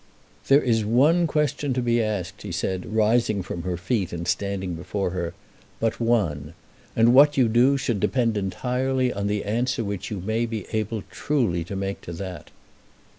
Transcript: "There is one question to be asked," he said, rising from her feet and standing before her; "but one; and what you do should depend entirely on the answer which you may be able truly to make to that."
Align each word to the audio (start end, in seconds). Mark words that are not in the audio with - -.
"There 0.47 0.63
is 0.63 0.83
one 0.83 1.27
question 1.27 1.73
to 1.75 1.81
be 1.83 2.01
asked," 2.01 2.41
he 2.41 2.51
said, 2.51 2.91
rising 2.95 3.43
from 3.43 3.61
her 3.61 3.77
feet 3.77 4.11
and 4.11 4.27
standing 4.27 4.73
before 4.73 5.11
her; 5.11 5.35
"but 5.79 5.99
one; 5.99 6.55
and 6.95 7.13
what 7.13 7.37
you 7.37 7.47
do 7.47 7.77
should 7.77 7.99
depend 7.99 8.35
entirely 8.35 9.13
on 9.13 9.27
the 9.27 9.43
answer 9.45 9.83
which 9.83 10.09
you 10.09 10.19
may 10.19 10.47
be 10.47 10.65
able 10.71 11.03
truly 11.11 11.63
to 11.65 11.75
make 11.75 12.01
to 12.01 12.13
that." 12.13 12.49